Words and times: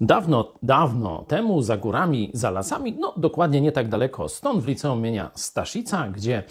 Dawno, 0.00 0.52
dawno 0.62 1.24
temu, 1.28 1.62
za 1.62 1.76
górami, 1.76 2.30
za 2.34 2.50
lasami, 2.50 2.96
no 3.00 3.14
dokładnie 3.16 3.60
nie 3.60 3.72
tak 3.72 3.88
daleko 3.88 4.28
stąd, 4.28 4.62
w 4.62 4.68
liceum 4.68 4.98
imienia 4.98 5.30
Staszica, 5.34 6.08
gdzie 6.08 6.42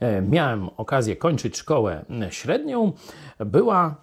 e, 0.00 0.22
miałem 0.22 0.68
okazję 0.76 1.16
kończyć 1.16 1.56
szkołę 1.56 2.04
średnią, 2.30 2.92
była 3.38 3.94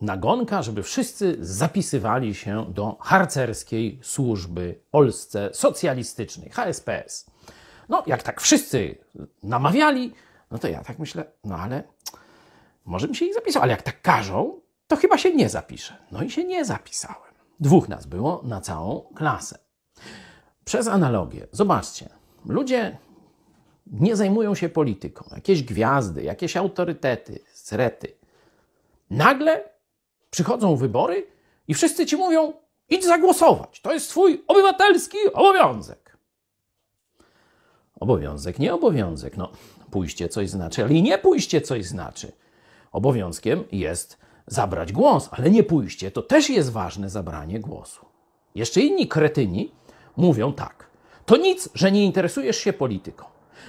nagonka, 0.00 0.62
żeby 0.62 0.82
wszyscy 0.82 1.36
zapisywali 1.40 2.34
się 2.34 2.66
do 2.68 2.96
harcerskiej 3.00 3.98
służby 4.02 4.80
Polsce 4.90 5.50
socjalistycznej, 5.52 6.50
HSPS. 6.50 7.30
No, 7.88 8.02
jak 8.06 8.22
tak 8.22 8.40
wszyscy 8.40 8.98
namawiali, 9.42 10.12
no 10.50 10.58
to 10.58 10.68
ja 10.68 10.84
tak 10.84 10.98
myślę, 10.98 11.24
no 11.44 11.56
ale 11.56 11.82
może 12.84 13.08
mi 13.08 13.16
się 13.16 13.24
ich 13.24 13.34
zapisał, 13.34 13.62
ale 13.62 13.72
jak 13.72 13.82
tak 13.82 14.02
każą, 14.02 14.60
to 14.86 14.96
chyba 14.96 15.18
się 15.18 15.34
nie 15.34 15.48
zapiszę. 15.48 15.96
No 16.12 16.22
i 16.22 16.30
się 16.30 16.44
nie 16.44 16.64
zapisałem. 16.64 17.31
Dwóch 17.62 17.88
nas 17.88 18.06
było 18.06 18.40
na 18.44 18.60
całą 18.60 19.00
klasę. 19.00 19.58
Przez 20.64 20.88
analogię, 20.88 21.46
zobaczcie, 21.52 22.08
ludzie 22.46 22.98
nie 23.86 24.16
zajmują 24.16 24.54
się 24.54 24.68
polityką. 24.68 25.24
Jakieś 25.34 25.62
gwiazdy, 25.62 26.22
jakieś 26.22 26.56
autorytety, 26.56 27.38
srety. 27.52 28.16
Nagle 29.10 29.64
przychodzą 30.30 30.76
wybory 30.76 31.26
i 31.68 31.74
wszyscy 31.74 32.06
ci 32.06 32.16
mówią: 32.16 32.52
idź 32.88 33.04
zagłosować. 33.04 33.80
To 33.80 33.92
jest 33.92 34.08
twój 34.10 34.44
obywatelski 34.48 35.18
obowiązek. 35.32 36.18
Obowiązek, 38.00 38.58
nie 38.58 38.74
obowiązek. 38.74 39.36
No, 39.36 39.52
pójście 39.90 40.28
coś 40.28 40.50
znaczy, 40.50 40.84
ale 40.84 40.94
i 40.94 41.02
nie 41.02 41.18
pójście 41.18 41.60
coś 41.60 41.84
znaczy. 41.84 42.32
Obowiązkiem 42.92 43.64
jest 43.72 44.18
zabrać 44.46 44.92
głos, 44.92 45.28
ale 45.32 45.50
nie 45.50 45.62
pójście 45.62 46.10
to 46.10 46.22
też 46.22 46.50
jest 46.50 46.72
ważne 46.72 47.10
zabranie 47.10 47.60
głosu. 47.60 48.06
Jeszcze 48.54 48.80
inni 48.80 49.08
kretyni 49.08 49.72
mówią 50.16 50.52
tak: 50.52 50.90
to 51.26 51.36
nic, 51.36 51.68
że 51.74 51.92
nie 51.92 52.04
interesujesz 52.04 52.56
się 52.56 52.72
polityką. 52.72 53.24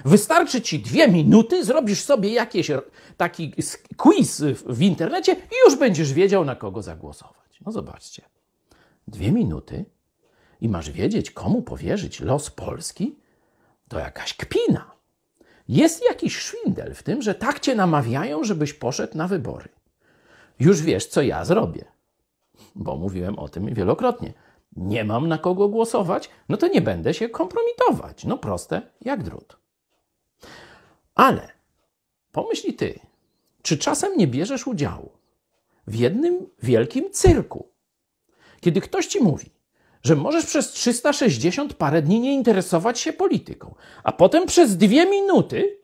Wystarczy 0.05 0.61
ci 0.61 0.79
dwie 0.79 1.07
minuty, 1.07 1.65
zrobisz 1.65 2.03
sobie 2.03 2.33
jakiś 2.33 2.71
taki 3.17 3.53
quiz 3.97 4.41
w 4.65 4.81
internecie 4.81 5.33
i 5.33 5.55
już 5.65 5.79
będziesz 5.79 6.13
wiedział, 6.13 6.45
na 6.45 6.55
kogo 6.55 6.81
zagłosować. 6.81 7.59
No 7.65 7.71
zobaczcie. 7.71 8.21
Dwie 9.07 9.31
minuty 9.31 9.85
i 10.61 10.69
masz 10.69 10.91
wiedzieć, 10.91 11.31
komu 11.31 11.61
powierzyć 11.61 12.19
los 12.19 12.49
Polski? 12.49 13.15
To 13.87 13.99
jakaś 13.99 14.33
kpina. 14.33 14.91
Jest 15.67 16.03
jakiś 16.09 16.37
szwindel 16.37 16.93
w 16.93 17.03
tym, 17.03 17.21
że 17.21 17.35
tak 17.35 17.59
cię 17.59 17.75
namawiają, 17.75 18.43
żebyś 18.43 18.73
poszedł 18.73 19.17
na 19.17 19.27
wybory. 19.27 19.69
Już 20.63 20.81
wiesz, 20.81 21.05
co 21.05 21.21
ja 21.21 21.45
zrobię, 21.45 21.85
bo 22.75 22.95
mówiłem 22.95 23.39
o 23.39 23.49
tym 23.49 23.73
wielokrotnie. 23.73 24.33
Nie 24.75 25.03
mam 25.03 25.27
na 25.27 25.37
kogo 25.37 25.67
głosować, 25.67 26.29
no 26.49 26.57
to 26.57 26.67
nie 26.67 26.81
będę 26.81 27.13
się 27.13 27.29
kompromitować. 27.29 28.25
No 28.25 28.37
proste 28.37 28.81
jak 29.01 29.23
drut. 29.23 29.57
Ale 31.15 31.51
pomyśl 32.31 32.73
ty, 32.73 32.99
czy 33.61 33.77
czasem 33.77 34.17
nie 34.17 34.27
bierzesz 34.27 34.67
udziału 34.67 35.09
w 35.87 35.95
jednym 35.95 36.49
wielkim 36.63 37.11
cyrku, 37.11 37.67
kiedy 38.59 38.81
ktoś 38.81 39.07
ci 39.07 39.23
mówi, 39.23 39.49
że 40.03 40.15
możesz 40.15 40.45
przez 40.45 40.71
360 40.71 41.73
parę 41.73 42.01
dni 42.01 42.19
nie 42.19 42.33
interesować 42.33 42.99
się 42.99 43.13
polityką, 43.13 43.75
a 44.03 44.11
potem 44.11 44.45
przez 44.45 44.77
dwie 44.77 45.05
minuty 45.05 45.79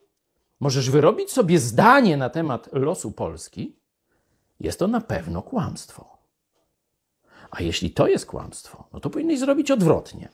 możesz 0.60 0.90
wyrobić 0.90 1.32
sobie 1.32 1.60
zdanie 1.60 2.18
na 2.18 2.30
temat 2.30 2.70
losu 2.74 3.12
Polski, 3.12 3.79
jest 4.60 4.80
to 4.80 4.88
na 4.88 5.02
pewno 5.02 5.42
kłamstwo. 5.42 6.18
A 7.52 7.62
jeśli 7.62 7.92
to 7.92 8.08
jest 8.08 8.26
kłamstwo, 8.26 8.88
no 8.94 9.00
to 9.00 9.10
powinniś 9.10 9.40
zrobić 9.40 9.72
odwrotnie. 9.72 10.30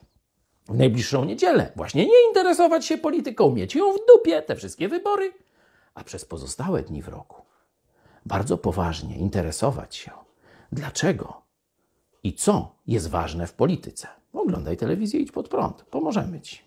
W 0.68 0.74
najbliższą 0.74 1.24
niedzielę 1.24 1.72
właśnie 1.76 2.06
nie 2.06 2.28
interesować 2.28 2.86
się 2.86 2.98
polityką, 2.98 3.50
mieć 3.50 3.74
ją 3.74 3.92
w 3.92 4.06
dupie, 4.08 4.42
te 4.42 4.56
wszystkie 4.56 4.88
wybory, 4.88 5.32
a 5.94 6.04
przez 6.04 6.24
pozostałe 6.24 6.82
dni 6.82 7.02
w 7.02 7.08
roku 7.08 7.46
bardzo 8.26 8.58
poważnie 8.58 9.18
interesować 9.18 9.96
się, 9.96 10.10
dlaczego 10.72 11.42
i 12.22 12.34
co 12.34 12.74
jest 12.86 13.08
ważne 13.08 13.46
w 13.46 13.52
polityce. 13.52 14.08
Oglądaj 14.32 14.76
telewizję, 14.76 15.20
idź 15.20 15.32
pod 15.32 15.48
prąd, 15.48 15.82
pomożemy 15.82 16.40
ci. 16.40 16.65